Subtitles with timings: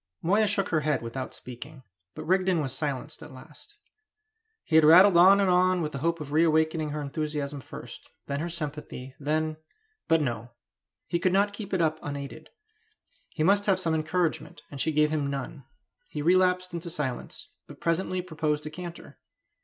[0.23, 1.83] Moya shook her head without speaking,
[2.15, 3.77] but Rigden was silenced at last.
[4.63, 8.39] He had rattled on and on with the hope of reawakening her enthusiasm first, then
[8.39, 9.57] her sympathy, then
[10.07, 10.53] but no!
[11.05, 12.49] He could not keep it up unaided;
[13.29, 15.65] he must have some encouragement, and she gave him none.
[16.07, 19.19] He relapsed into silence, but presently proposed a canter.